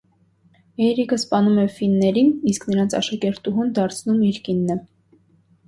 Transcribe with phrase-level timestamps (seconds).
[0.85, 4.83] Էիրիկը սպանում է ֆիններին, իսկ նրանց աշակերտուհուն դարձնում է իր կինը։